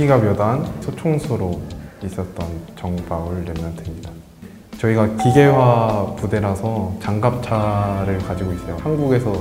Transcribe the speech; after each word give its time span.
1기가 0.00 0.22
묘단 0.22 0.64
소총수로 0.80 1.60
있었던 2.04 2.46
정바울 2.76 3.44
랩런트입니다. 3.44 4.10
저희가 4.78 5.16
기계화 5.16 6.14
부대라서 6.16 6.96
장갑차를 7.02 8.18
가지고 8.18 8.52
있어요. 8.52 8.78
한국에서 8.80 9.32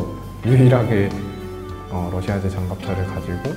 유일하게 0.45 1.09
어, 1.91 2.09
러시아제 2.11 2.49
장갑차를 2.49 3.05
가지고 3.05 3.55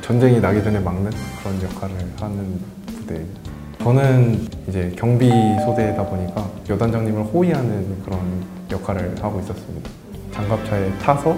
전쟁이 0.00 0.40
나기 0.40 0.62
전에 0.62 0.80
막는 0.80 1.10
그런 1.40 1.62
역할을 1.62 1.94
하는 2.20 2.60
부대입니다. 2.86 3.40
저는 3.82 4.48
이제 4.68 4.92
경비 4.98 5.30
소대다 5.64 6.04
보니까 6.04 6.50
여단장님을 6.68 7.22
호위하는 7.32 8.02
그런 8.04 8.20
역할을 8.70 9.14
하고 9.22 9.38
있었습니다. 9.40 9.88
장갑차에 10.32 10.98
타서 10.98 11.36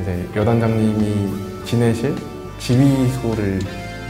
이제 0.00 0.28
여단장님이 0.34 1.64
지내실 1.64 2.16
지휘소를 2.58 3.60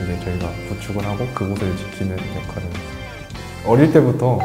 이제 0.03 0.19
저희가 0.25 0.49
구축을 0.69 1.05
하고 1.05 1.27
그곳을 1.35 1.77
지키는 1.77 2.17
역할을. 2.17 2.69
어릴 3.67 3.93
때부터 3.93 4.39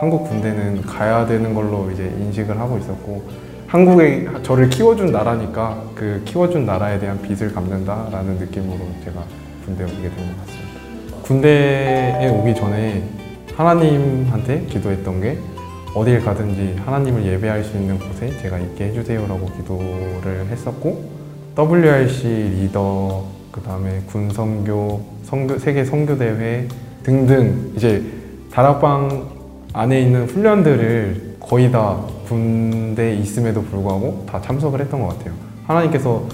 한국 0.00 0.28
군대는 0.28 0.82
가야 0.82 1.26
되는 1.26 1.52
걸로 1.54 1.90
이제 1.90 2.04
인식을 2.18 2.58
하고 2.58 2.78
있었고 2.78 3.22
한국에 3.66 4.26
저를 4.42 4.68
키워준 4.70 5.12
나라니까 5.12 5.82
그 5.94 6.22
키워준 6.24 6.64
나라에 6.66 6.98
대한 6.98 7.20
빚을 7.22 7.52
갚는다라는 7.52 8.38
느낌으로 8.38 8.78
제가 9.04 9.22
군대에 9.64 9.86
오게 9.86 10.02
된 10.02 10.10
것 10.10 10.46
같습니다. 10.46 11.20
군대에 11.22 12.28
오기 12.30 12.54
전에 12.54 13.04
하나님한테 13.54 14.64
기도했던 14.66 15.20
게 15.20 15.38
어딜 15.94 16.24
가든지 16.24 16.76
하나님을 16.84 17.24
예배할 17.26 17.62
수 17.62 17.76
있는 17.76 17.98
곳에 17.98 18.36
제가 18.40 18.58
있게 18.58 18.86
해주세요라고 18.86 19.46
기도를 19.56 20.46
했었고 20.50 21.10
WRC 21.58 22.26
리더 22.60 23.24
그 23.50 23.60
다음에 23.62 24.00
군성교 24.06 25.00
성교, 25.24 25.58
세계 25.58 25.84
성교대회 25.84 26.68
등등 27.02 27.72
이제 27.76 28.02
다락방 28.52 29.28
안에 29.72 30.00
있는 30.02 30.26
훈련들을 30.26 31.36
거의 31.40 31.70
다 31.70 32.00
군대에 32.26 33.14
있음에도 33.14 33.62
불구하고 33.62 34.24
다 34.28 34.40
참석을 34.40 34.80
했던 34.80 35.00
것 35.00 35.18
같아요. 35.18 35.34
하나님께서 35.66 36.26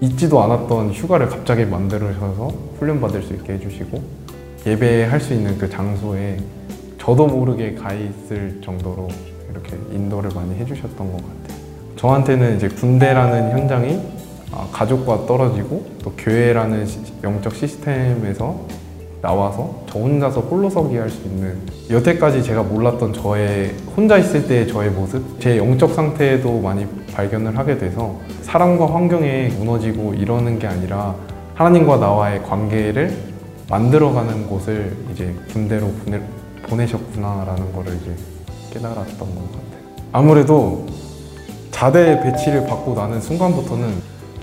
있지도 0.00 0.42
않았던 0.42 0.90
휴가를 0.90 1.28
갑자기 1.28 1.64
만들어셔서 1.64 2.52
훈련 2.78 3.00
받을 3.00 3.22
수 3.22 3.34
있게 3.34 3.54
해주시고 3.54 4.02
예배할 4.66 5.20
수 5.20 5.34
있는 5.34 5.58
그 5.58 5.68
장소에 5.68 6.38
저도 6.98 7.26
모르게 7.26 7.74
가 7.74 7.92
있을 7.92 8.60
정도로 8.62 9.08
이렇게 9.50 9.76
인도를 9.92 10.30
많이 10.34 10.54
해주셨던 10.56 11.12
것 11.12 11.16
같아요. 11.16 11.60
저한테는 11.96 12.56
이제 12.56 12.68
군대라는 12.68 13.50
현장이 13.52 13.94
아, 13.94 14.19
가족과 14.72 15.26
떨어지고 15.26 15.84
또 16.02 16.12
교회라는 16.16 16.86
시- 16.86 17.00
영적 17.22 17.54
시스템에서 17.54 18.60
나와서 19.22 19.82
저 19.88 19.98
혼자서 19.98 20.40
홀로서기 20.40 20.96
할 20.96 21.10
수 21.10 21.22
있는 21.26 21.58
여태까지 21.90 22.42
제가 22.42 22.62
몰랐던 22.62 23.12
저의 23.12 23.74
혼자 23.96 24.16
있을 24.16 24.46
때의 24.48 24.66
저의 24.68 24.90
모습 24.90 25.38
제 25.40 25.58
영적 25.58 25.92
상태도 25.94 26.60
많이 26.60 26.86
발견을 27.14 27.56
하게 27.58 27.76
돼서 27.78 28.16
사람과 28.42 28.92
환경에 28.94 29.48
무너지고 29.58 30.14
이러는 30.14 30.58
게 30.58 30.66
아니라 30.66 31.14
하나님과 31.54 31.98
나와의 31.98 32.42
관계를 32.44 33.14
만들어가는 33.68 34.46
곳을 34.48 34.96
이제 35.12 35.34
군대로 35.52 35.88
보내, 36.04 36.20
보내셨구나라는 36.66 37.72
거를 37.72 37.94
이제 38.00 38.14
깨달았던 38.72 39.18
것 39.18 39.52
같아요. 39.52 39.80
아무래도 40.12 40.86
자대 41.70 42.20
배치를 42.22 42.66
받고 42.66 42.94
나는 42.94 43.20
순간부터는 43.20 43.92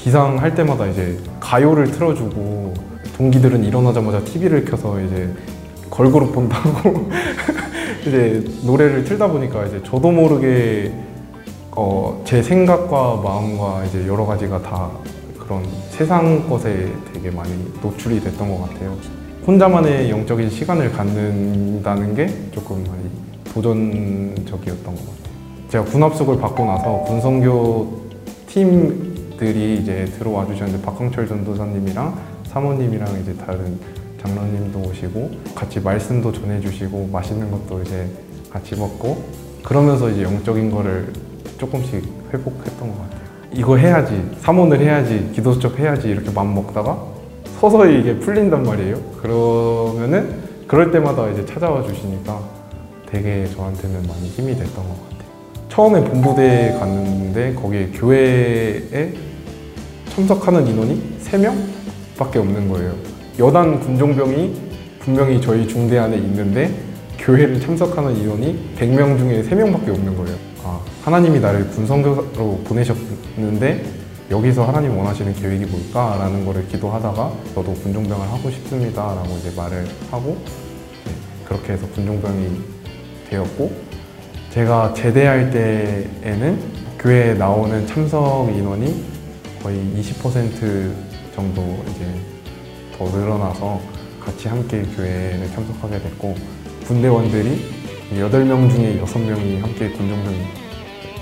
기상할 0.08 0.56
때마다 0.56 0.86
이제 0.88 1.18
가요를 1.42 1.92
틀어주고 1.92 2.74
동기들은 3.18 3.66
일어나자마자 3.66 4.24
TV를 4.24 4.64
켜서 4.64 5.02
이제 5.02 5.30
걸그룹 5.90 6.32
본다고 6.32 7.10
이제 8.08 8.42
노래를 8.64 9.04
틀다 9.04 9.28
보니까 9.28 9.66
이제 9.66 9.84
저도 9.84 10.10
모르게 10.12 10.94
어, 11.72 12.22
제 12.24 12.42
생각과 12.42 13.18
마음과 13.22 13.84
이제 13.84 14.08
여러 14.08 14.26
가지가 14.26 14.62
다 14.62 14.92
그런 15.38 15.66
세상 15.90 16.48
것에 16.48 16.90
되게 17.14 17.30
많이 17.30 17.52
노출이 17.82 18.22
됐던 18.22 18.50
것 18.50 18.70
같아요. 18.70 18.96
혼자만의 19.46 20.10
영적인 20.10 20.50
시간을 20.50 20.94
갖는다는 20.94 22.16
게 22.16 22.28
조금 22.52 22.82
많이 22.86 23.10
도전적이었던 23.54 24.86
것 24.86 25.02
같아요. 25.02 25.34
제가 25.68 25.84
군합숙을 25.84 26.40
받고 26.40 26.64
나서 26.64 27.04
군성교 27.08 28.08
팀 28.48 29.17
들이 29.38 29.78
이제 29.78 30.06
들어와 30.18 30.46
주셨는데 30.46 30.84
박광철 30.84 31.28
전도사님이랑 31.28 32.18
사모님이랑 32.48 33.22
이제 33.22 33.36
다른 33.36 33.80
장로님도 34.22 34.80
오시고 34.80 35.32
같이 35.56 35.80
말씀도 35.80 36.32
전해주시고 36.32 37.10
맛있는 37.12 37.52
것도 37.52 37.82
이제 37.84 38.08
같이 38.52 38.76
먹고 38.76 39.24
그러면서 39.64 40.10
이제 40.10 40.24
영적인 40.24 40.72
거를 40.72 41.14
조금씩 41.58 42.04
회복했던 42.34 42.88
것 42.88 42.98
같아요. 42.98 43.28
이거 43.54 43.78
해야지, 43.78 44.22
사모를 44.40 44.80
해야지, 44.80 45.30
기도수첩 45.34 45.80
해야지 45.80 46.10
이렇게 46.10 46.32
마음 46.32 46.54
먹다가 46.54 46.98
서서히 47.60 48.00
이게 48.00 48.18
풀린단 48.20 48.64
말이에요. 48.64 48.98
그러면은 49.22 50.42
그럴 50.68 50.92
때마다 50.92 51.30
이제 51.30 51.46
찾아와 51.46 51.82
주시니까 51.84 52.40
되게 53.10 53.48
저한테는 53.48 54.06
많이 54.08 54.28
힘이 54.28 54.54
됐던 54.54 54.76
것 54.76 55.10
같아요. 55.10 55.28
처음에 55.70 56.04
본부대에 56.04 56.74
갔는데 56.80 57.54
거기에 57.56 57.88
교회에 57.94 59.14
참석하는 60.18 60.66
인원이 60.66 61.20
3명밖에 61.24 62.38
없는 62.38 62.68
거예요. 62.70 62.96
여단 63.38 63.80
군종병이 63.80 64.52
분명히 64.98 65.40
저희 65.40 65.68
중대 65.68 66.00
안에 66.00 66.18
있는데 66.18 66.74
교회를 67.20 67.62
참석하는 67.62 68.16
인원이 68.16 68.74
100명 68.76 69.16
중에 69.20 69.44
3명밖에 69.44 69.90
없는 69.90 70.18
거예요. 70.18 70.36
아, 70.64 70.82
하나님이 71.04 71.40
나를 71.40 71.68
군성교로 71.68 72.62
보내셨는데 72.66 73.86
여기서 74.32 74.66
하나님 74.66 74.98
원하시는 74.98 75.36
계획이 75.36 75.66
뭘까라는 75.66 76.48
거를 76.48 76.68
기도하다가 76.68 77.32
저도 77.54 77.74
군종병을 77.76 78.28
하고 78.28 78.50
싶습니다 78.50 79.14
라고 79.14 79.38
이제 79.38 79.52
말을 79.56 79.86
하고 80.10 80.36
네, 81.06 81.12
그렇게 81.46 81.74
해서 81.74 81.86
군종병이 81.94 82.60
되었고 83.30 83.72
제가 84.50 84.96
제대할 84.96 85.52
때에는 85.52 86.60
교회에 86.98 87.36
나오는 87.36 87.86
참석 87.86 88.50
인원이 88.50 89.17
거의 89.68 89.80
20% 89.98 90.94
정도 91.36 91.84
이제 91.90 92.06
더 92.98 93.04
늘어나서 93.04 93.82
같이 94.24 94.48
함께 94.48 94.82
교회를 94.82 95.52
참석하게 95.54 96.00
됐고 96.04 96.36
군대원들이 96.86 97.66
8명 98.14 98.72
중에 98.72 99.02
6명이 99.02 99.60
함께 99.60 99.90
군정병 99.90 100.34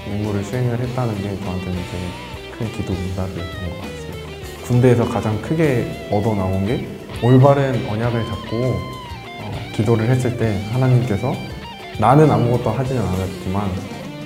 임무를 0.08 0.44
수행을 0.44 0.80
했다는 0.80 1.16
게 1.16 1.40
저한테는 1.40 1.74
되게 1.74 2.52
큰 2.56 2.72
기도 2.72 2.94
응답이었던 2.94 3.70
것 3.72 3.82
같습니다. 3.82 4.68
군대에서 4.68 5.10
가장 5.10 5.42
크게 5.42 6.10
얻어 6.12 6.36
나온 6.36 6.68
게 6.68 6.88
올바른 7.24 7.84
언약을 7.90 8.26
잡고 8.26 8.58
어, 8.58 9.52
기도를 9.74 10.08
했을 10.08 10.38
때 10.38 10.64
하나님께서 10.72 11.34
나는 12.00 12.30
아무것도 12.30 12.70
하지는 12.70 13.02
않았지만 13.02 13.72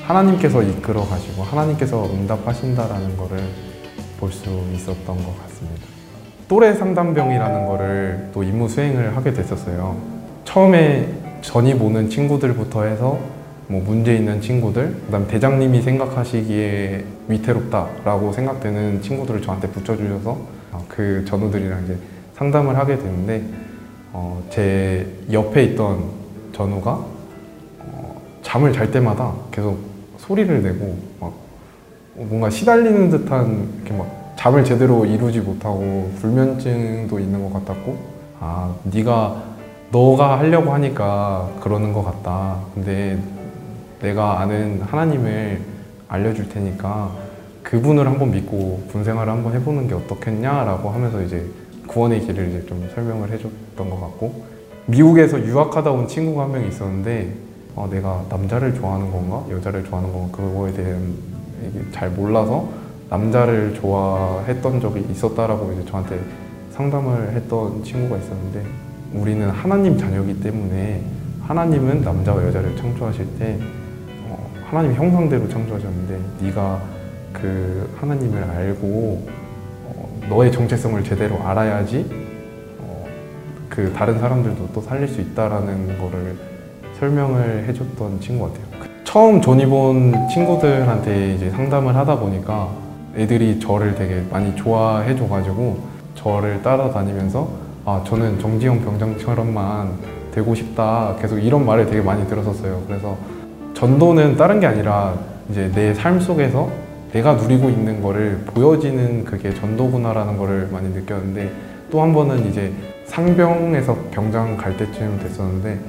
하나님께서 0.04 0.62
이끌어 0.62 1.08
가시고 1.08 1.42
하나님께서 1.44 2.06
응답하신다라는 2.06 3.16
거를 3.16 3.69
볼 4.20 4.32
수 4.32 4.50
있었던 4.76 5.06
것 5.06 5.42
같습니다. 5.42 5.86
또래 6.48 6.74
상담병이라는 6.74 7.66
거를 7.68 8.30
또 8.34 8.44
임무 8.44 8.68
수행을 8.68 9.16
하게 9.16 9.34
됐었어요. 9.34 9.98
처음에 10.44 11.08
전입 11.42 11.82
오는 11.82 12.10
친구들부터 12.10 12.84
해서 12.84 13.20
뭐 13.68 13.82
문제 13.84 14.16
있는 14.16 14.42
친구들, 14.42 14.96
그다음 15.06 15.28
대장님이 15.28 15.82
생각하시기에 15.84 17.06
위태롭다라고 17.28 18.34
생각되는 18.34 19.02
친구들을 19.04 19.44
저한테 19.44 19.68
붙여주셔서 19.70 20.32
어, 20.72 20.86
그 20.88 21.24
전우들이랑 21.28 21.84
이제 21.84 21.98
상담을 22.34 22.76
하게 22.78 22.98
됐는데 22.98 23.44
어, 24.12 24.44
제 24.50 25.06
옆에 25.32 25.64
있던 25.66 26.04
전우가 26.52 26.92
어, 27.80 28.22
잠을 28.42 28.74
잘 28.74 28.90
때마다 28.90 29.34
계속 29.52 29.78
소리를 30.18 30.64
내고 30.64 30.98
막 31.20 31.34
뭔가 32.16 32.50
시달리는 32.50 33.10
듯한 33.10 33.70
이렇게 33.78 33.94
막 33.98 34.34
잠을 34.36 34.64
제대로 34.64 35.06
이루지 35.06 35.42
못하고 35.42 36.12
불면증도 36.20 37.20
있는 37.20 37.44
것 37.44 37.54
같았고 37.66 37.98
아 38.40 38.74
네가 38.84 39.44
너가 39.92 40.40
하려고 40.40 40.72
하니까 40.74 41.50
그러는 41.62 41.94
것 41.94 42.04
같다. 42.04 42.58
근데 42.74 43.18
내가 44.02 44.40
아는 44.40 44.82
하나님을 44.82 45.62
알려줄 46.08 46.50
테니까 46.50 47.12
그분을 47.64 48.06
한번 48.08 48.32
믿고 48.32 48.84
군 48.92 49.04
생활을 49.04 49.32
한번 49.32 49.54
해보는 49.54 49.88
게 49.88 49.94
어떻겠냐라고 49.96 50.90
하면서 50.90 51.22
이제 51.22 51.46
구원의 51.88 52.22
길을 52.22 52.50
이제 52.50 52.66
좀 52.66 52.88
설명을 52.96 53.30
해줬던 53.32 53.90
것 53.90 54.00
같고 54.00 54.44
미국에서 54.86 55.40
유학하다 55.46 55.92
온 55.92 56.08
친구가 56.08 56.44
한 56.44 56.52
명 56.52 56.66
있었는데 56.68 57.34
어, 57.76 57.88
내가 57.92 58.24
남자를 58.30 58.74
좋아하는 58.74 59.12
건가? 59.12 59.44
여자를 59.52 59.84
좋아하는 59.84 60.12
건가? 60.12 60.36
그거에 60.38 60.74
대한 60.74 61.14
잘 61.92 62.10
몰라서 62.10 62.70
남자를 63.10 63.74
좋아했던 63.74 64.80
적이 64.80 65.06
있었다라고 65.12 65.74
이제 65.74 65.86
저한테 65.86 66.20
상담을 66.72 67.34
했던 67.34 67.84
친구가 67.84 68.18
있었는데 68.18 68.64
우리는 69.14 69.50
하나님 69.50 69.98
자녀이기 69.98 70.42
때문에 70.42 71.04
하나님은 71.42 72.02
남자와 72.02 72.44
여자를 72.46 72.76
창조하실 72.78 73.28
때 73.40 73.58
어, 74.28 74.50
하나님 74.66 74.94
형상대로 74.94 75.50
창조하셨는데 75.50 76.20
네가 76.42 76.82
그 77.34 77.90
하나님을 78.00 78.44
알고 78.44 79.28
어, 79.86 80.22
너의 80.30 80.52
정체성을 80.52 81.04
제대로 81.04 81.42
알아야지 81.44 82.06
어, 82.78 83.08
그 83.68 83.92
다른 83.94 84.20
사람들도 84.20 84.70
또 84.74 84.82
살릴 84.82 85.08
수 85.08 85.22
있다라는 85.22 85.98
거를 85.98 86.38
설명을 87.00 87.66
해줬던 87.68 88.22
친구 88.22 88.48
같아요. 88.48 88.89
처음 89.10 89.42
존이 89.42 89.66
본 89.66 90.14
친구들한테 90.32 91.34
이제 91.34 91.50
상담을 91.50 91.96
하다 91.96 92.20
보니까 92.20 92.70
애들이 93.18 93.60
저를 93.60 93.96
되게 93.96 94.22
많이 94.30 94.56
좋아해 94.56 95.16
줘가지고 95.16 95.80
저를 96.14 96.62
따라다니면서 96.62 97.50
아 97.86 98.04
저는 98.06 98.38
정지영 98.40 98.82
병장처럼만 98.86 99.94
되고 100.32 100.54
싶다 100.54 101.16
계속 101.20 101.40
이런 101.40 101.66
말을 101.66 101.88
되게 101.88 102.04
많이 102.04 102.28
들었었어요. 102.28 102.84
그래서 102.86 103.18
전도는 103.74 104.38
다른 104.38 104.60
게 104.60 104.68
아니라 104.68 105.16
이제 105.50 105.72
내 105.74 105.92
삶 105.96 106.20
속에서 106.20 106.70
내가 107.12 107.34
누리고 107.34 107.68
있는 107.68 108.04
거를 108.04 108.38
보여지는 108.46 109.26
그게 109.26 109.52
전도구나라는 109.56 110.38
거를 110.38 110.70
많이 110.72 110.88
느꼈는데 110.90 111.52
또 111.90 112.04
한 112.04 112.14
번은 112.14 112.46
이제 112.48 112.72
상병에서 113.08 113.98
병장 114.12 114.56
갈 114.56 114.78
때쯤 114.78 115.18
됐었는데 115.24 115.80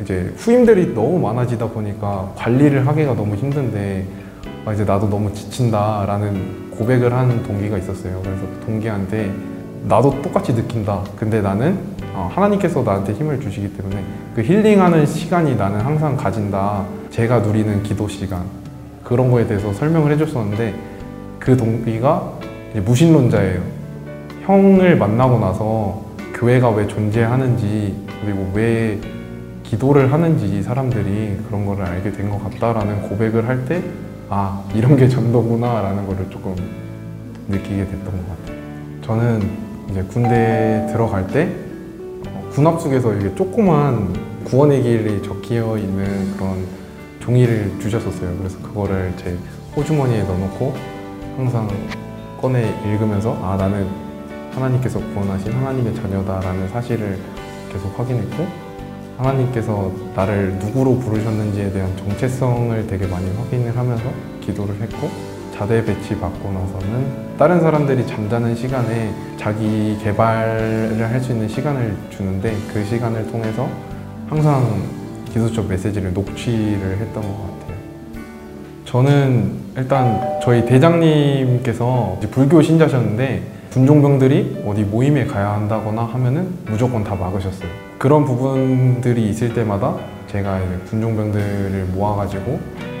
이제 0.00 0.32
후임들이 0.36 0.94
너무 0.94 1.18
많아지다 1.18 1.68
보니까 1.68 2.32
관리를 2.36 2.86
하기가 2.86 3.14
너무 3.14 3.34
힘든데 3.34 4.06
아, 4.64 4.72
이제 4.72 4.84
나도 4.84 5.08
너무 5.08 5.32
지친다라는 5.32 6.70
고백을 6.70 7.12
한 7.12 7.42
동기가 7.42 7.76
있었어요. 7.78 8.20
그래서 8.22 8.40
그 8.40 8.66
동기한테 8.66 9.30
나도 9.84 10.22
똑같이 10.22 10.54
느낀다. 10.54 11.02
근데 11.16 11.40
나는 11.40 11.78
어, 12.12 12.30
하나님께서 12.32 12.82
나한테 12.82 13.12
힘을 13.12 13.40
주시기 13.40 13.76
때문에 13.76 14.04
그 14.34 14.42
힐링하는 14.42 15.06
시간이 15.06 15.56
나는 15.56 15.80
항상 15.80 16.16
가진다. 16.16 16.84
제가 17.10 17.40
누리는 17.40 17.82
기도 17.82 18.08
시간 18.08 18.44
그런 19.04 19.30
거에 19.30 19.46
대해서 19.46 19.72
설명을 19.72 20.12
해줬었는데 20.12 20.74
그 21.38 21.56
동기가 21.56 22.32
무신론자예요. 22.84 23.60
형을 24.44 24.96
만나고 24.96 25.38
나서 25.38 26.02
교회가 26.34 26.70
왜 26.70 26.86
존재하는지 26.86 27.94
그리고 28.22 28.50
왜 28.54 28.98
기도를 29.70 30.12
하는지 30.12 30.62
사람들이 30.62 31.38
그런 31.46 31.64
거를 31.64 31.84
알게 31.84 32.12
된 32.12 32.28
것 32.30 32.42
같다라는 32.42 33.08
고백을 33.08 33.46
할 33.48 33.64
때 33.66 33.82
아 34.32 34.62
이런 34.74 34.96
게 34.96 35.08
전도구나 35.08 35.82
라는 35.82 36.06
거를 36.06 36.28
조금 36.30 36.54
느끼게 37.48 37.84
됐던 37.84 38.04
것 38.04 38.44
같아요. 38.44 38.56
저는 39.02 39.48
이제 39.90 40.02
군대 40.04 40.86
들어갈 40.92 41.26
때 41.26 41.48
어, 42.28 42.48
군합숙에서 42.52 43.14
이게 43.14 43.34
조그만 43.34 44.14
구원의 44.44 44.82
길이 44.84 45.20
적혀 45.22 45.76
있는 45.78 46.32
그런 46.36 46.64
종이를 47.18 47.72
주셨었어요. 47.80 48.36
그래서 48.38 48.56
그거를 48.62 49.12
제 49.16 49.36
호주머니에 49.76 50.22
넣어놓고 50.22 50.74
항상 51.36 51.68
꺼내 52.40 52.72
읽으면서 52.86 53.36
아 53.42 53.56
나는 53.56 53.84
하나님께서 54.52 55.00
구원하신 55.12 55.52
하나님의 55.52 55.92
자녀다라는 55.96 56.68
사실을 56.68 57.18
계속 57.72 57.98
확인했고 57.98 58.46
하나님께서 59.20 59.92
나를 60.16 60.54
누구로 60.58 60.98
부르셨는지에 60.98 61.70
대한 61.72 61.94
정체성을 61.96 62.86
되게 62.86 63.06
많이 63.06 63.30
확인을 63.36 63.76
하면서 63.76 64.04
기도를 64.40 64.74
했고 64.80 65.10
자대 65.56 65.84
배치 65.84 66.18
받고 66.18 66.50
나서는 66.50 67.36
다른 67.36 67.60
사람들이 67.60 68.06
잠자는 68.06 68.56
시간에 68.56 69.12
자기 69.36 69.98
개발을 70.02 71.06
할 71.10 71.20
수 71.20 71.32
있는 71.32 71.48
시간을 71.48 71.94
주는데 72.08 72.56
그 72.72 72.82
시간을 72.84 73.30
통해서 73.30 73.68
항상 74.28 74.82
기도적 75.32 75.68
메시지를 75.68 76.14
녹취를 76.14 76.96
했던 76.98 77.22
것 77.22 77.58
같아요. 77.60 77.76
저는 78.86 79.52
일단 79.76 80.40
저희 80.42 80.64
대장님께서 80.64 82.18
불교 82.30 82.62
신자셨는데 82.62 83.42
군종병들이 83.70 84.64
어디 84.66 84.82
모임에 84.82 85.26
가야 85.26 85.52
한다거나 85.52 86.02
하면은 86.02 86.52
무조건 86.66 87.04
다 87.04 87.14
막으셨어요. 87.14 87.68
그런 87.98 88.24
부분들이 88.24 89.28
있을 89.28 89.54
때마다 89.54 89.94
제가 90.26 90.58
이제 90.58 90.76
군종병들을 90.90 91.86
모아가지고 91.94 92.58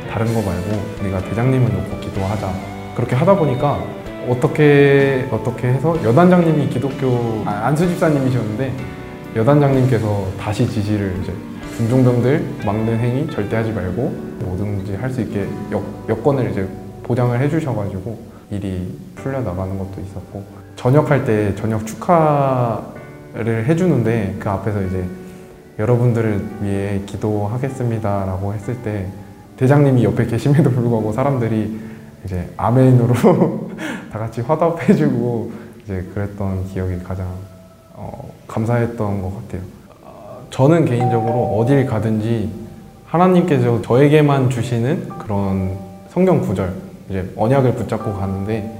다른 0.08 0.26
거 0.26 0.40
말고 0.42 0.80
우리가 1.02 1.20
대장님을 1.24 1.72
놓고 1.72 2.00
기도하자. 2.00 2.52
그렇게 2.94 3.16
하다 3.16 3.36
보니까 3.36 3.82
어떻게 4.28 5.26
어떻게 5.32 5.68
해서 5.68 5.96
여단장님이 6.04 6.68
기독교 6.68 7.42
아, 7.46 7.66
안수 7.66 7.88
집사님이셨는데 7.88 8.72
여단장님께서 9.36 10.26
다시 10.38 10.68
지시를 10.68 11.16
이제 11.22 11.32
군종병들 11.78 12.44
막는 12.64 12.98
행위 12.98 13.28
절대 13.30 13.56
하지 13.56 13.72
말고 13.72 14.02
뭐든지 14.40 14.94
할 14.96 15.10
수 15.10 15.20
있게 15.22 15.48
여, 15.72 15.82
여건을 16.08 16.50
이제 16.52 16.68
보장을 17.02 17.38
해주셔가지고 17.40 18.18
일이 18.50 18.96
풀려 19.16 19.40
나가는 19.40 19.76
것도 19.78 20.00
있었고 20.00 20.59
전역할 20.80 21.26
때 21.26 21.54
전역 21.56 21.86
축하를 21.86 23.66
해주는데 23.66 24.36
그 24.38 24.48
앞에서 24.48 24.80
이제 24.80 25.04
여러분들을 25.78 26.42
위해 26.62 27.02
기도하겠습니다라고 27.04 28.54
했을 28.54 28.76
때 28.82 29.06
대장님이 29.58 30.04
옆에 30.04 30.24
계심에도 30.24 30.70
불구하고 30.70 31.12
사람들이 31.12 31.78
이제 32.24 32.48
아멘으로 32.56 33.68
다 34.10 34.18
같이 34.18 34.40
화답해주고 34.40 35.52
이제 35.84 36.02
그랬던 36.14 36.68
기억이 36.68 36.98
가장 37.04 37.26
어, 37.92 38.32
감사했던 38.48 39.20
것 39.20 39.34
같아요. 39.34 39.60
어, 40.00 40.46
저는 40.48 40.86
개인적으로 40.86 41.58
어딜 41.58 41.84
가든지 41.84 42.50
하나님께서 43.04 43.82
저에게만 43.82 44.48
주시는 44.48 45.10
그런 45.18 45.76
성경 46.08 46.40
구절, 46.40 46.72
이제 47.10 47.30
언약을 47.36 47.74
붙잡고 47.74 48.14
가는데 48.14 48.79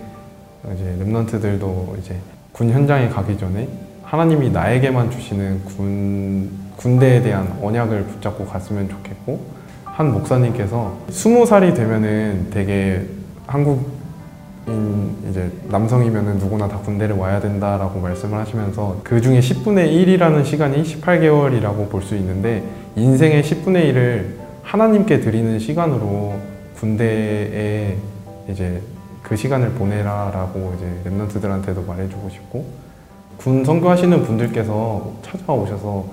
이제 0.74 0.96
랩런트들도 1.00 1.98
이제 1.98 2.16
군 2.52 2.70
현장에 2.70 3.08
가기 3.08 3.38
전에 3.38 3.68
하나님이 4.02 4.50
나에게만 4.50 5.10
주시는 5.10 5.64
군 5.64 6.50
군대에 6.76 7.22
대한 7.22 7.58
언약을 7.62 8.04
붙잡고 8.04 8.46
갔으면 8.46 8.88
좋겠고 8.88 9.40
한 9.84 10.12
목사님께서 10.12 10.96
스무 11.10 11.44
살이 11.46 11.74
되면은 11.74 12.48
되게 12.50 13.06
한국인 13.46 15.16
이제 15.28 15.50
남성이면은 15.68 16.38
누구나 16.38 16.68
다 16.68 16.78
군대를 16.78 17.16
와야 17.16 17.40
된다라고 17.40 18.00
말씀을 18.00 18.38
하시면서 18.38 19.00
그 19.04 19.20
중에 19.20 19.40
10분의 19.40 19.92
1이라는 19.92 20.44
시간이 20.44 20.82
18개월이라고 20.82 21.88
볼 21.90 22.02
수 22.02 22.16
있는데 22.16 22.62
인생의 22.96 23.42
10분의 23.42 23.92
1을 23.92 24.24
하나님께 24.62 25.20
드리는 25.20 25.58
시간으로 25.58 26.34
군대에 26.76 27.96
이제 28.48 28.80
그 29.30 29.36
시간을 29.36 29.70
보내라라고 29.74 30.74
이제 30.76 31.08
랩런트들한테도 31.08 31.86
말해주고 31.86 32.28
싶고 32.30 32.66
군 33.36 33.64
선교하시는 33.64 34.24
분들께서 34.24 35.12
찾아오셔서 35.22 36.04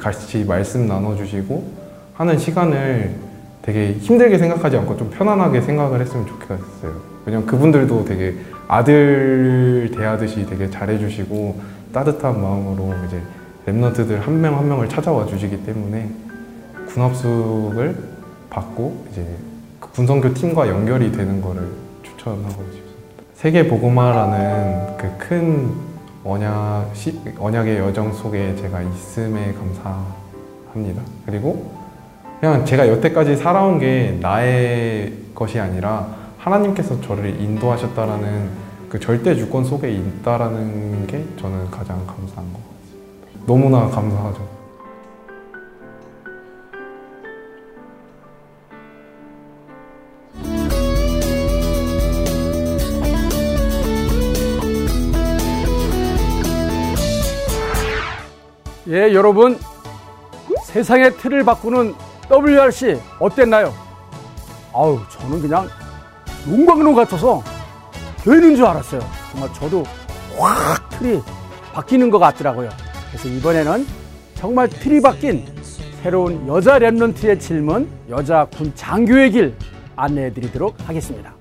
같이 0.00 0.44
말씀 0.44 0.88
나눠주시고 0.88 1.72
하는 2.14 2.36
시간을 2.36 3.14
되게 3.62 3.92
힘들게 3.92 4.36
생각하지 4.38 4.78
않고 4.78 4.96
좀 4.96 5.10
편안하게 5.10 5.60
생각을 5.60 6.00
했으면 6.00 6.26
좋겠어요. 6.26 7.00
왜냐면 7.24 7.46
그분들도 7.46 8.04
되게 8.04 8.34
아들 8.66 9.88
대하듯이 9.96 10.44
되게 10.46 10.68
잘해주시고 10.68 11.60
따뜻한 11.92 12.42
마음으로 12.42 12.94
이제 13.06 13.20
랩런트들 13.66 14.22
한 14.22 14.40
명 14.40 14.58
한 14.58 14.66
명을 14.66 14.88
찾아와 14.88 15.24
주시기 15.24 15.64
때문에 15.64 16.10
군합숙을 16.88 17.96
받고 18.50 19.06
이제 19.12 19.24
그 19.78 19.88
군성교 19.92 20.34
팀과 20.34 20.68
연결이 20.68 21.12
되는 21.12 21.40
거를 21.40 21.85
추천하고 22.26 22.64
싶습니다. 22.64 23.22
세계 23.34 23.68
보고마라는 23.68 24.96
그 24.96 25.16
큰 25.18 25.72
언약 26.24 26.92
언약의 27.38 27.78
여정 27.78 28.12
속에 28.12 28.56
제가 28.56 28.82
있음에 28.82 29.54
감사합니다. 29.54 31.02
그리고 31.24 31.70
그냥 32.40 32.64
제가 32.64 32.88
여태까지 32.88 33.36
살아온 33.36 33.78
게 33.78 34.18
나의 34.20 35.12
것이 35.34 35.60
아니라 35.60 36.08
하나님께서 36.38 37.00
저를 37.00 37.40
인도하셨다라는 37.40 38.66
그 38.88 38.98
절대 38.98 39.34
주권 39.36 39.64
속에 39.64 39.90
있다라는 39.90 41.06
게 41.06 41.24
저는 41.40 41.70
가장 41.70 42.04
감사한 42.06 42.52
것 42.52 42.60
같습니다. 42.60 43.46
너무나 43.46 43.88
감사하죠. 43.88 44.55
예, 58.96 59.12
여러분 59.12 59.58
세상의 60.64 61.18
틀을 61.18 61.44
바꾸는 61.44 61.94
WRC 62.30 62.98
어땠나요? 63.18 63.74
아우 64.72 64.98
저는 65.10 65.42
그냥 65.42 65.68
용광로 66.48 66.94
같아서 66.94 67.42
되는 68.24 68.56
줄 68.56 68.64
알았어요. 68.64 69.02
정말 69.30 69.52
저도 69.52 69.82
확 70.38 70.88
틀이 70.88 71.20
바뀌는 71.74 72.08
것 72.08 72.18
같더라고요. 72.18 72.70
그래서 73.10 73.28
이번에는 73.28 73.86
정말 74.34 74.66
틀이 74.70 75.02
바뀐 75.02 75.44
새로운 76.02 76.48
여자 76.48 76.78
랩런트의 76.78 77.38
질문, 77.38 77.90
여자 78.08 78.46
군 78.56 78.72
장교의 78.74 79.30
길 79.30 79.54
안내해 79.94 80.32
드리도록 80.32 80.74
하겠습니다. 80.88 81.35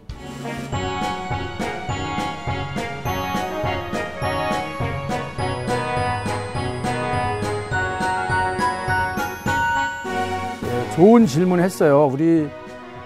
좋은 10.95 11.25
질문 11.25 11.59
했어요. 11.59 12.09
우리 12.09 12.47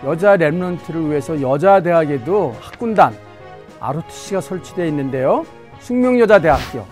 여자 0.06 0.38
랩런트를 0.38 1.10
위해서 1.10 1.42
여자 1.42 1.82
대학에도 1.82 2.56
학군단 2.62 3.16
ROTC가 3.80 4.42
설치되어 4.42 4.86
있는데요. 4.86 5.44
숙명여자대학교, 5.80 6.86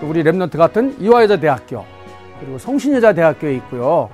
또 0.00 0.08
우리 0.08 0.24
랩런트 0.24 0.58
같은 0.58 1.00
이화여자대학교, 1.00 1.84
그리고 2.40 2.58
성신여자대학교에 2.58 3.54
있고요. 3.56 4.10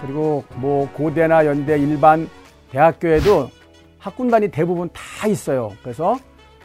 그리고 0.00 0.44
뭐 0.54 0.88
고대나 0.92 1.44
연대 1.44 1.76
일반 1.76 2.28
대학교에도 2.70 3.50
학군단이 3.98 4.52
대부분 4.52 4.88
다 4.92 5.26
있어요. 5.26 5.72
그래서 5.82 6.16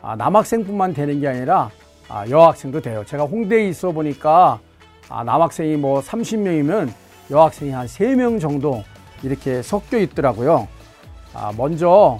아, 0.04 0.16
남학생뿐만 0.16 0.94
되는 0.94 1.20
게 1.20 1.28
아니라 1.28 1.72
아, 2.08 2.30
여학생도 2.30 2.82
돼요. 2.82 3.04
제가 3.08 3.24
홍대에 3.24 3.68
있어 3.70 3.92
보니까 3.92 4.60
아, 5.10 5.24
남학생이 5.24 5.78
뭐 5.78 6.00
30명이면 6.02 7.05
여학생이 7.32 7.72
한 7.72 7.88
3명 7.88 8.40
정도 8.40 8.84
이렇게 9.24 9.62
섞여 9.62 9.98
있더라고요. 9.98 10.68
아, 11.34 11.52
먼저 11.58 12.20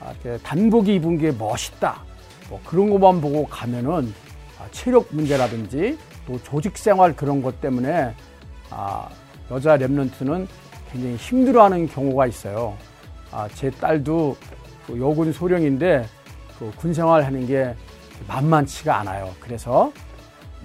아, 0.00 0.12
단복이 0.42 0.94
입은 0.96 1.18
게 1.18 1.32
멋있다. 1.32 2.02
뭐 2.48 2.60
그런 2.64 2.90
것만 2.90 3.20
보고 3.20 3.46
가면은 3.46 4.12
아, 4.58 4.66
체력 4.70 5.08
문제라든지 5.10 5.98
또 6.26 6.42
조직 6.42 6.78
생활 6.78 7.14
그런 7.14 7.42
것 7.42 7.60
때문에 7.60 8.14
아, 8.70 9.08
여자 9.50 9.76
랩런트는 9.76 10.46
굉장히 10.90 11.16
힘들어하는 11.16 11.88
경우가 11.88 12.26
있어요. 12.26 12.76
아, 13.30 13.48
제 13.54 13.70
딸도 13.70 14.36
그 14.86 15.00
여군 15.00 15.32
소령인데 15.32 16.06
그 16.58 16.72
군생활 16.76 17.24
하는 17.24 17.46
게 17.46 17.74
만만치가 18.26 18.98
않아요. 19.00 19.30
그래서 19.38 19.92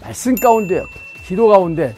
말씀 0.02 0.36
가운데, 0.36 0.84
기도 1.26 1.48
가운데 1.50 1.96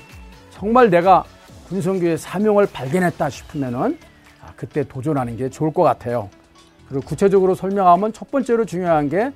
정말 0.52 0.90
내가 0.90 1.24
군성교의 1.70 2.18
사명을 2.18 2.68
발견했다 2.72 3.30
싶으면은 3.30 3.98
아, 4.42 4.52
그때 4.56 4.84
도전하는 4.84 5.36
게 5.38 5.50
좋을 5.50 5.74
것 5.74 5.84
같아요. 5.84 6.30
그리고 6.88 7.04
구체적으로 7.06 7.56
설명하면 7.56 8.14
첫 8.14 8.30
번째로 8.30 8.66
중요한 8.66 9.10
게 9.10 9.32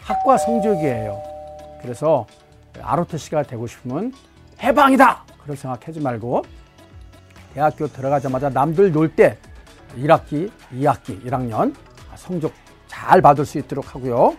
학과 0.00 0.38
성적이에요. 0.38 1.22
그래서 1.82 2.26
ROTC가 2.80 3.42
되고 3.42 3.66
싶으면 3.66 4.12
해방이다! 4.62 5.24
그렇게 5.42 5.60
생각하지 5.60 6.00
말고 6.00 6.44
대학교 7.52 7.86
들어가자마자 7.86 8.48
남들 8.48 8.90
놀 8.92 9.14
때 9.14 9.36
1학기, 9.98 10.50
2학기, 10.72 11.22
1학년 11.24 11.74
성적 12.16 12.52
잘 12.88 13.20
받을 13.20 13.44
수 13.44 13.58
있도록 13.58 13.94
하고요. 13.94 14.34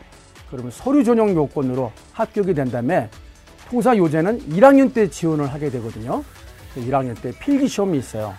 그러면 0.49 0.71
서류 0.71 1.03
전형 1.03 1.29
요건으로 1.35 1.91
합격이 2.13 2.53
된 2.53 2.69
다음에 2.71 3.09
통상 3.69 3.97
요새는 3.97 4.39
1학년 4.49 4.93
때 4.93 5.09
지원을 5.09 5.47
하게 5.53 5.69
되거든요. 5.69 6.23
1학년 6.81 7.19
때 7.21 7.31
필기 7.39 7.67
시험이 7.67 7.97
있어요. 7.99 8.33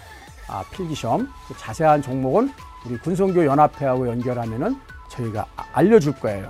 아, 0.48 0.62
필기 0.72 0.94
시험. 0.94 1.28
그 1.48 1.54
자세한 1.58 2.02
종목은 2.02 2.50
우리 2.86 2.98
군성교 2.98 3.44
연합회하고 3.44 4.08
연결하면은 4.08 4.76
저희가 5.10 5.46
아- 5.56 5.64
알려줄 5.72 6.12
거예요. 6.20 6.48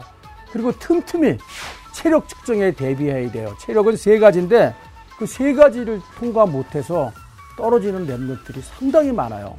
그리고 0.52 0.72
틈틈이 0.78 1.38
체력 1.94 2.28
측정에 2.28 2.72
대비해야 2.72 3.30
돼요. 3.30 3.54
체력은 3.60 3.96
세 3.96 4.18
가지인데 4.18 4.74
그 5.18 5.26
세 5.26 5.54
가지를 5.54 6.00
통과 6.18 6.44
못해서 6.44 7.10
떨어지는 7.56 8.06
랩런들이 8.06 8.60
상당히 8.62 9.12
많아요. 9.12 9.56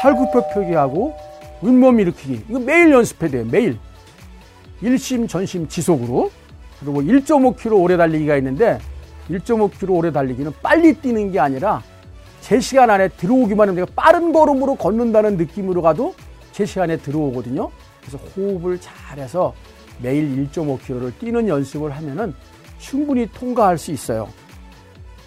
팔굽혀 0.00 0.48
펴기하고 0.54 1.14
윗몸 1.60 2.00
일으키기. 2.00 2.46
이거 2.48 2.58
매일 2.58 2.90
연습해야 2.92 3.30
돼요. 3.30 3.44
매일. 3.50 3.78
일심 4.80 5.28
전심 5.28 5.68
지속으로. 5.68 6.30
그리고 6.80 7.02
1.5km 7.02 7.78
오래 7.78 7.98
달리기가 7.98 8.36
있는데 8.38 8.78
1.5km 9.30 9.90
오래 9.90 10.12
달리기는 10.12 10.52
빨리 10.62 10.94
뛰는 10.94 11.32
게 11.32 11.40
아니라 11.40 11.82
제 12.40 12.58
시간 12.60 12.90
안에 12.90 13.08
들어오기만 13.08 13.68
하면 13.68 13.84
내가 13.84 13.92
빠른 13.94 14.32
걸음으로 14.32 14.74
걷는다는 14.74 15.36
느낌으로 15.36 15.82
가도 15.82 16.14
제 16.52 16.66
시간에 16.66 16.96
들어오거든요. 16.96 17.70
그래서 18.00 18.18
호흡을 18.18 18.80
잘해서 18.80 19.54
매일 20.02 20.48
1.5km를 20.50 21.18
뛰는 21.18 21.48
연습을 21.48 21.90
하면은 21.90 22.34
충분히 22.78 23.30
통과할 23.32 23.78
수 23.78 23.92
있어요. 23.92 24.28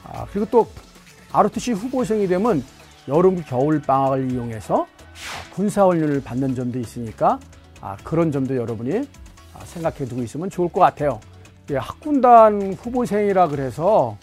아, 0.03 0.25
그리고 0.31 0.47
또 0.49 0.67
ROTC 1.31 1.71
후보생이 1.73 2.27
되면 2.27 2.63
여름, 3.07 3.41
겨울 3.43 3.81
방학을 3.81 4.31
이용해서 4.31 4.87
군사 5.53 5.85
훈련을 5.85 6.23
받는 6.23 6.55
점도 6.55 6.79
있으니까 6.79 7.39
아, 7.79 7.95
그런 8.03 8.31
점도 8.31 8.55
여러분이 8.55 9.07
아, 9.53 9.65
생각해 9.65 10.05
두고 10.05 10.23
있으면 10.23 10.49
좋을 10.49 10.69
것 10.69 10.79
같아요. 10.79 11.19
예, 11.71 11.77
학군단 11.77 12.73
후보생이라 12.73 13.47
그래서 13.47 14.17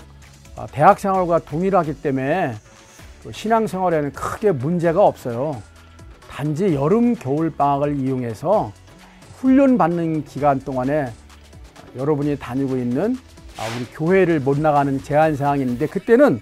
아, 0.56 0.66
대학 0.66 0.98
생활과 1.00 1.38
동일하기 1.38 2.02
때문에 2.02 2.54
또 3.22 3.32
신앙생활에는 3.32 4.12
크게 4.12 4.52
문제가 4.52 5.02
없어요. 5.02 5.62
단지 6.28 6.74
여름, 6.74 7.14
겨울 7.14 7.50
방학을 7.50 7.98
이용해서 7.98 8.72
훈련 9.38 9.78
받는 9.78 10.24
기간 10.26 10.60
동안에 10.60 11.10
여러분이 11.96 12.38
다니고 12.38 12.76
있는 12.76 13.16
아, 13.58 13.62
우리 13.76 13.86
교회를 13.86 14.40
못 14.40 14.58
나가는 14.58 15.02
제한 15.02 15.34
사항이 15.34 15.62
있는데 15.62 15.86
그때는 15.86 16.40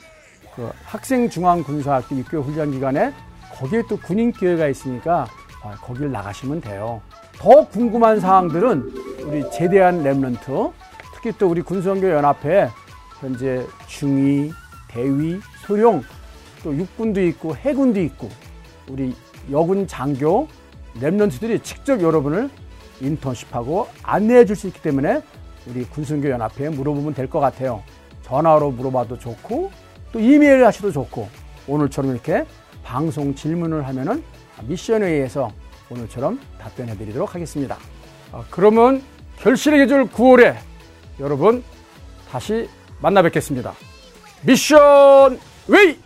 그 0.57 0.69
학생 0.83 1.31
중앙 1.31 1.63
군사학교 1.63 2.17
6개월 2.17 2.43
훈련 2.43 2.73
기간에 2.73 3.13
거기에 3.55 3.83
또 3.89 3.97
군인 3.99 4.33
기회가 4.33 4.67
있으니까 4.67 5.29
아, 5.63 5.77
거길 5.77 6.11
나가시면 6.11 6.61
돼요. 6.61 7.01
더 7.37 7.69
궁금한 7.69 8.19
사항들은 8.19 8.93
우리 9.27 9.49
제대한 9.53 10.03
랩런트 10.03 10.73
특히 11.19 11.33
또 11.37 11.49
우리 11.49 11.63
군수원교 11.63 12.09
연합회 12.09 12.69
현재 13.21 13.67
중위, 13.89 14.53
대위, 14.89 15.41
소령 15.67 16.03
또 16.63 16.75
육군도 16.77 17.21
있고 17.27 17.57
해군도 17.57 18.01
있고 18.01 18.29
우리 18.89 19.15
여군 19.51 19.89
장교 19.89 20.47
Remnant들이 21.01 21.63
직접 21.65 22.01
여러분을 22.01 22.49
인턴십하고 23.01 23.89
안내해 24.05 24.45
줄 24.45 24.55
수 24.55 24.69
있기 24.69 24.81
때문에 24.81 25.23
우리 25.67 25.85
군선교 25.85 26.31
연합회에 26.31 26.69
물어보면 26.71 27.15
될 27.15 27.29
것 27.29 27.41
같아요. 27.41 27.83
전화로 28.23 28.71
물어봐도 28.71 29.19
좋고 29.19 29.73
또 30.13 30.21
이메일 30.21 30.65
하셔도 30.65 30.93
좋고 30.93 31.29
오늘처럼 31.67 32.13
이렇게 32.13 32.45
방송 32.85 33.35
질문을 33.35 33.87
하면은 33.89 34.23
미션웨이에서 34.63 35.51
오늘처럼 35.91 36.41
답변해 36.61 36.97
드리도록 36.97 37.35
하겠습니다. 37.35 37.77
아, 38.33 38.45
그러면 38.51 39.03
결실의 39.39 39.81
계절 39.81 40.07
9월에 40.07 40.57
여러분 41.21 41.63
다시 42.31 42.69
만나 43.01 43.23
뵙겠습니다. 43.23 43.75
미션 44.43 45.39
웨이! 45.69 45.99